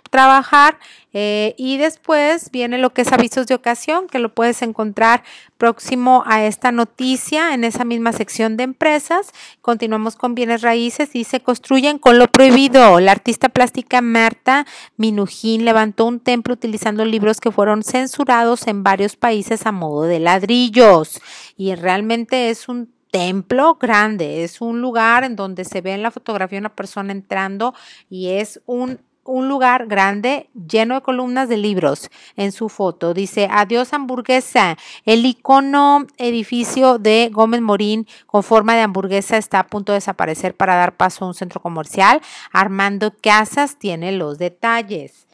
trabajar. 0.09 0.79
Eh, 1.13 1.55
y 1.57 1.77
después 1.77 2.51
viene 2.51 2.77
lo 2.77 2.91
que 2.91 3.01
es 3.01 3.11
avisos 3.11 3.47
de 3.47 3.55
ocasión, 3.55 4.07
que 4.07 4.19
lo 4.19 4.33
puedes 4.33 4.61
encontrar 4.61 5.23
próximo 5.57 6.23
a 6.25 6.43
esta 6.45 6.71
noticia 6.71 7.53
en 7.53 7.63
esa 7.63 7.85
misma 7.85 8.13
sección 8.13 8.57
de 8.57 8.63
empresas. 8.63 9.31
Continuamos 9.61 10.15
con 10.15 10.33
bienes 10.33 10.61
raíces 10.61 11.09
y 11.13 11.23
se 11.23 11.41
construyen 11.41 11.99
con 11.99 12.17
lo 12.17 12.27
prohibido. 12.27 12.99
La 12.99 13.11
artista 13.11 13.49
plástica 13.49 14.01
Marta 14.01 14.65
Minujín 14.97 15.65
levantó 15.65 16.05
un 16.05 16.19
templo 16.19 16.53
utilizando 16.53 17.05
libros 17.05 17.39
que 17.39 17.51
fueron 17.51 17.83
censurados 17.83 18.67
en 18.67 18.83
varios 18.83 19.15
países 19.15 19.65
a 19.65 19.71
modo 19.71 20.03
de 20.03 20.19
ladrillos. 20.19 21.21
Y 21.57 21.75
realmente 21.75 22.49
es 22.49 22.67
un 22.67 22.89
templo 23.11 23.75
grande, 23.75 24.43
es 24.43 24.61
un 24.61 24.81
lugar 24.81 25.23
en 25.23 25.35
donde 25.35 25.65
se 25.65 25.81
ve 25.81 25.93
en 25.93 26.01
la 26.01 26.11
fotografía 26.11 26.59
una 26.59 26.75
persona 26.75 27.11
entrando 27.11 27.73
y 28.09 28.29
es 28.29 28.61
un 28.65 28.99
un 29.23 29.47
lugar 29.47 29.87
grande 29.87 30.49
lleno 30.67 30.95
de 30.95 31.01
columnas 31.01 31.47
de 31.47 31.57
libros 31.57 32.09
en 32.35 32.51
su 32.51 32.69
foto. 32.69 33.13
Dice, 33.13 33.47
adiós 33.51 33.93
hamburguesa. 33.93 34.77
El 35.05 35.25
icono 35.25 36.07
edificio 36.17 36.97
de 36.97 37.29
Gómez 37.31 37.61
Morín 37.61 38.07
con 38.25 38.43
forma 38.43 38.75
de 38.75 38.81
hamburguesa 38.81 39.37
está 39.37 39.59
a 39.59 39.67
punto 39.67 39.91
de 39.91 39.97
desaparecer 39.97 40.55
para 40.55 40.75
dar 40.75 40.97
paso 40.97 41.23
a 41.23 41.27
un 41.27 41.33
centro 41.33 41.61
comercial. 41.61 42.21
Armando 42.51 43.13
Casas 43.21 43.77
tiene 43.77 44.11
los 44.11 44.37
detalles. 44.37 45.27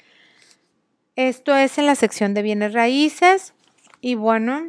Esto 1.16 1.56
es 1.56 1.78
en 1.78 1.86
la 1.86 1.96
sección 1.96 2.34
de 2.34 2.42
bienes 2.42 2.74
raíces. 2.74 3.54
Y 4.02 4.16
bueno, 4.16 4.64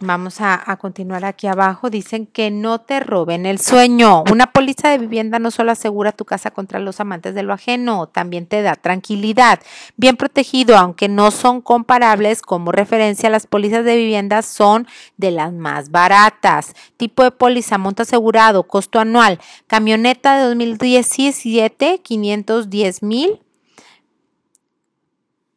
Vamos 0.00 0.40
a, 0.40 0.76
continuar 0.76 1.24
aquí 1.24 1.48
abajo. 1.48 1.90
Dicen 1.90 2.26
que 2.26 2.52
no 2.52 2.80
te 2.80 3.00
roben 3.00 3.46
el 3.46 3.58
sueño. 3.58 4.22
Una 4.30 4.52
póliza 4.52 4.90
de 4.90 4.98
vivienda 4.98 5.40
no 5.40 5.50
solo 5.50 5.72
asegura 5.72 6.12
tu 6.12 6.24
casa 6.24 6.52
contra 6.52 6.78
los 6.78 7.00
amantes 7.00 7.34
de 7.34 7.42
lo 7.42 7.52
ajeno, 7.52 8.06
también 8.06 8.46
te 8.46 8.62
da 8.62 8.76
tranquilidad. 8.76 9.58
Bien 9.96 10.16
protegido, 10.16 10.76
aunque 10.76 11.08
no 11.08 11.32
son 11.32 11.60
comparables 11.60 12.42
como 12.42 12.70
referencia, 12.70 13.28
las 13.28 13.48
pólizas 13.48 13.84
de 13.84 13.96
vivienda 13.96 14.42
son 14.42 14.86
de 15.16 15.32
las 15.32 15.52
más 15.52 15.90
baratas. 15.90 16.74
Tipo 16.96 17.24
de 17.24 17.32
póliza, 17.32 17.76
monto 17.76 18.04
asegurado, 18.04 18.68
costo 18.68 19.00
anual. 19.00 19.40
Camioneta 19.66 20.38
de 20.38 20.44
2017, 20.44 22.02
510 22.04 23.02
mil. 23.02 23.40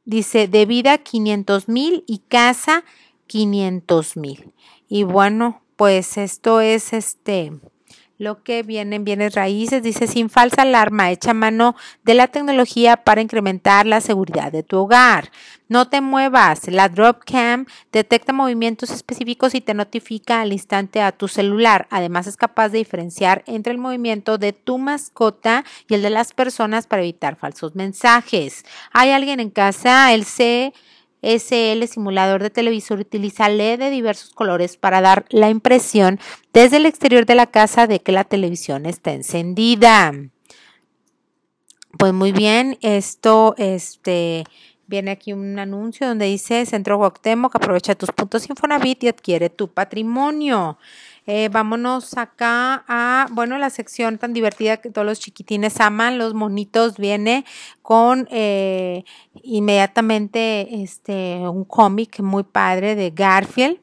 Dice 0.03 0.47
de 0.47 0.65
vida 0.65 0.97
500 0.97 1.69
mil 1.69 2.03
y 2.07 2.23
casa 2.27 2.83
500 3.31 4.17
mil. 4.17 4.51
Y 4.89 5.03
bueno, 5.03 5.61
pues 5.77 6.17
esto 6.17 6.59
es 6.59 6.91
este 6.91 7.53
lo 8.17 8.43
que 8.43 8.61
viene 8.61 8.97
en 8.97 9.03
bienes 9.03 9.33
raíces. 9.33 9.81
Dice, 9.81 10.05
sin 10.05 10.29
falsa 10.29 10.61
alarma, 10.61 11.09
echa 11.09 11.33
mano 11.33 11.75
de 12.03 12.13
la 12.13 12.27
tecnología 12.27 12.97
para 12.97 13.21
incrementar 13.21 13.87
la 13.87 13.99
seguridad 13.99 14.51
de 14.51 14.61
tu 14.61 14.77
hogar. 14.77 15.31
No 15.69 15.87
te 15.87 16.01
muevas. 16.01 16.67
La 16.67 16.87
Drop 16.87 17.23
Cam 17.25 17.65
detecta 17.91 18.31
movimientos 18.31 18.91
específicos 18.91 19.55
y 19.55 19.61
te 19.61 19.73
notifica 19.73 20.41
al 20.41 20.53
instante 20.53 21.01
a 21.01 21.13
tu 21.13 21.27
celular. 21.27 21.87
Además, 21.89 22.27
es 22.27 22.37
capaz 22.37 22.69
de 22.69 22.79
diferenciar 22.79 23.43
entre 23.47 23.71
el 23.71 23.79
movimiento 23.79 24.37
de 24.37 24.53
tu 24.53 24.77
mascota 24.77 25.63
y 25.87 25.95
el 25.95 26.03
de 26.03 26.11
las 26.11 26.33
personas 26.33 26.85
para 26.85 27.01
evitar 27.01 27.37
falsos 27.37 27.75
mensajes. 27.75 28.65
¿Hay 28.91 29.09
alguien 29.09 29.39
en 29.39 29.49
casa? 29.49 30.13
El 30.13 30.25
C 30.25 30.73
SL 31.21 31.85
simulador 31.87 32.41
de 32.41 32.49
televisor 32.49 32.99
utiliza 32.99 33.49
LED 33.49 33.79
de 33.79 33.89
diversos 33.89 34.31
colores 34.31 34.77
para 34.77 35.01
dar 35.01 35.25
la 35.29 35.49
impresión 35.49 36.19
desde 36.53 36.77
el 36.77 36.85
exterior 36.85 37.25
de 37.25 37.35
la 37.35 37.47
casa 37.47 37.87
de 37.87 37.99
que 37.99 38.11
la 38.11 38.23
televisión 38.23 38.85
está 38.85 39.13
encendida. 39.13 40.11
Pues 41.97 42.13
muy 42.13 42.31
bien, 42.31 42.77
esto 42.81 43.53
este 43.57 44.45
viene 44.87 45.11
aquí 45.11 45.31
un 45.31 45.57
anuncio 45.57 46.07
donde 46.07 46.25
dice 46.25 46.65
Centro 46.65 46.97
Guautemoc 46.97 47.55
aprovecha 47.55 47.95
tus 47.95 48.11
puntos 48.11 48.49
Infonavit 48.49 49.03
y 49.03 49.07
adquiere 49.07 49.49
tu 49.49 49.69
patrimonio. 49.69 50.77
Eh, 51.27 51.49
vámonos 51.49 52.17
acá 52.17 52.83
a, 52.87 53.27
bueno, 53.31 53.59
la 53.59 53.69
sección 53.69 54.17
tan 54.17 54.33
divertida 54.33 54.77
que 54.77 54.89
todos 54.89 55.05
los 55.05 55.19
chiquitines 55.19 55.79
aman, 55.79 56.17
los 56.17 56.33
monitos, 56.33 56.97
viene 56.97 57.45
con 57.83 58.27
eh, 58.31 59.03
inmediatamente 59.43 60.81
este, 60.81 61.37
un 61.47 61.63
cómic 61.63 62.19
muy 62.21 62.43
padre 62.43 62.95
de 62.95 63.11
Garfield, 63.11 63.79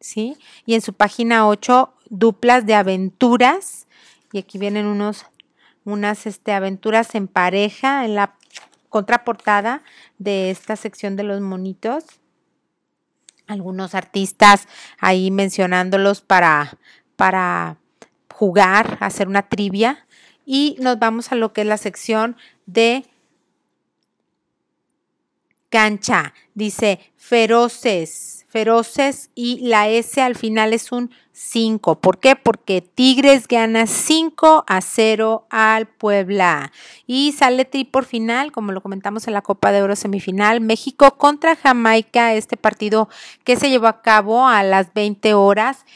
¿sí? 0.00 0.36
Y 0.66 0.74
en 0.74 0.82
su 0.82 0.92
página 0.92 1.48
8, 1.48 1.94
duplas 2.10 2.66
de 2.66 2.74
aventuras, 2.74 3.86
y 4.32 4.38
aquí 4.38 4.58
vienen 4.58 4.84
unos, 4.84 5.24
unas 5.84 6.26
este, 6.26 6.52
aventuras 6.52 7.14
en 7.14 7.26
pareja 7.26 8.04
en 8.04 8.16
la 8.16 8.36
contraportada 8.90 9.82
de 10.18 10.50
esta 10.50 10.76
sección 10.76 11.16
de 11.16 11.22
los 11.22 11.40
monitos 11.40 12.19
algunos 13.50 13.94
artistas 13.94 14.68
ahí 14.98 15.30
mencionándolos 15.30 16.20
para, 16.20 16.78
para 17.16 17.76
jugar, 18.32 18.96
hacer 19.00 19.28
una 19.28 19.42
trivia. 19.42 20.06
Y 20.46 20.76
nos 20.80 20.98
vamos 20.98 21.32
a 21.32 21.34
lo 21.34 21.52
que 21.52 21.60
es 21.62 21.66
la 21.66 21.76
sección 21.76 22.36
de 22.66 23.04
cancha. 25.70 26.34
Dice 26.54 27.00
feroces, 27.16 28.44
feroces 28.48 29.30
y 29.34 29.66
la 29.66 29.88
S 29.88 30.20
al 30.20 30.36
final 30.36 30.74
es 30.74 30.92
un 30.92 31.10
5. 31.32 32.00
¿Por 32.00 32.18
qué? 32.18 32.36
Porque 32.36 32.82
Tigres 32.82 33.48
gana 33.48 33.86
5 33.86 34.64
a 34.66 34.80
0 34.82 35.46
al 35.48 35.86
Puebla. 35.86 36.70
Y 37.06 37.32
sale 37.32 37.64
tri 37.64 37.84
por 37.84 38.04
final, 38.04 38.52
como 38.52 38.72
lo 38.72 38.82
comentamos 38.82 39.26
en 39.26 39.32
la 39.32 39.40
Copa 39.40 39.72
de 39.72 39.80
Oro 39.80 39.96
semifinal, 39.96 40.60
México 40.60 41.16
contra 41.16 41.56
Jamaica, 41.56 42.34
este 42.34 42.58
partido 42.58 43.08
que 43.44 43.56
se 43.56 43.70
llevó 43.70 43.86
a 43.86 44.02
cabo 44.02 44.46
a 44.46 44.62
las 44.62 44.92
20 44.92 45.32
horas. 45.32 45.86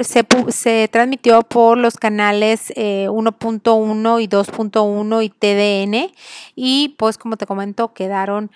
Se, 0.00 0.26
se, 0.48 0.88
transmitió 0.88 1.40
por 1.40 1.78
los 1.78 1.96
canales 1.96 2.74
1.1 2.76 4.18
eh, 4.18 4.22
y 4.22 4.28
2.1 4.28 5.24
y 5.24 5.30
TDN 5.30 6.12
y 6.54 6.90
pues 6.98 7.16
como 7.16 7.38
te 7.38 7.46
comento 7.46 7.94
quedaron 7.94 8.50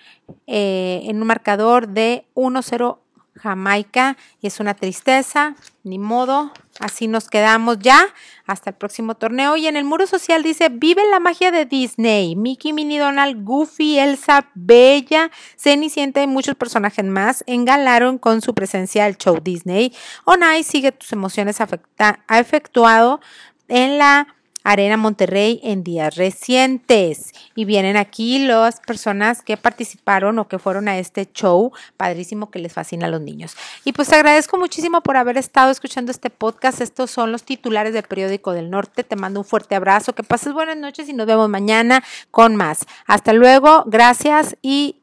eh, 0.45 1.01
en 1.05 1.19
un 1.19 1.25
marcador 1.25 1.87
de 1.87 2.25
1-0 2.35 2.99
Jamaica 3.41 4.17
y 4.41 4.47
es 4.47 4.59
una 4.59 4.73
tristeza, 4.73 5.55
ni 5.83 5.97
modo, 5.97 6.51
así 6.79 7.07
nos 7.07 7.27
quedamos 7.27 7.79
ya 7.79 8.07
hasta 8.45 8.71
el 8.71 8.75
próximo 8.75 9.15
torneo 9.15 9.57
y 9.57 9.67
en 9.67 9.75
el 9.75 9.83
muro 9.83 10.05
social 10.07 10.43
dice, 10.43 10.69
vive 10.69 11.01
la 11.09 11.19
magia 11.19 11.51
de 11.51 11.65
Disney, 11.65 12.35
Mickey, 12.35 12.73
Minnie, 12.73 12.99
Donald, 12.99 13.43
Goofy, 13.43 13.99
Elsa, 13.99 14.49
Bella, 14.53 15.31
Cenicienta 15.55 16.21
y 16.21 16.27
muchos 16.27 16.55
personajes 16.55 17.05
más 17.05 17.43
engalaron 17.47 18.17
con 18.17 18.41
su 18.41 18.53
presencia 18.53 19.07
el 19.07 19.17
show 19.17 19.39
Disney. 19.41 19.93
Onai 20.25 20.63
sigue 20.63 20.91
tus 20.91 21.11
emociones 21.11 21.61
afecta, 21.61 22.23
ha 22.27 22.39
efectuado 22.39 23.21
en 23.67 23.97
la 23.97 24.27
Arena 24.63 24.97
Monterrey 24.97 25.59
en 25.63 25.83
días 25.83 26.15
recientes. 26.15 27.31
Y 27.55 27.65
vienen 27.65 27.97
aquí 27.97 28.39
las 28.39 28.79
personas 28.79 29.41
que 29.41 29.57
participaron 29.57 30.39
o 30.39 30.47
que 30.47 30.59
fueron 30.59 30.87
a 30.87 30.97
este 30.97 31.29
show 31.31 31.71
padrísimo 31.97 32.51
que 32.51 32.59
les 32.59 32.73
fascina 32.73 33.07
a 33.07 33.09
los 33.09 33.21
niños. 33.21 33.55
Y 33.83 33.93
pues 33.93 34.11
agradezco 34.13 34.57
muchísimo 34.57 35.01
por 35.01 35.17
haber 35.17 35.37
estado 35.37 35.71
escuchando 35.71 36.11
este 36.11 36.29
podcast. 36.29 36.81
Estos 36.81 37.11
son 37.11 37.31
los 37.31 37.43
titulares 37.43 37.93
del 37.93 38.03
periódico 38.03 38.53
del 38.53 38.69
norte. 38.69 39.03
Te 39.03 39.15
mando 39.15 39.39
un 39.39 39.45
fuerte 39.45 39.75
abrazo. 39.75 40.13
Que 40.13 40.23
pases 40.23 40.53
buenas 40.53 40.77
noches 40.77 41.09
y 41.09 41.13
nos 41.13 41.27
vemos 41.27 41.49
mañana 41.49 42.03
con 42.29 42.55
más. 42.55 42.85
Hasta 43.05 43.33
luego. 43.33 43.83
Gracias 43.87 44.55
y 44.61 45.01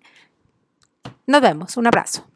nos 1.27 1.41
vemos. 1.41 1.77
Un 1.77 1.87
abrazo. 1.87 2.29